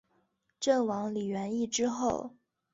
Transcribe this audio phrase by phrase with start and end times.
[0.59, 2.33] 郑王李元懿之后。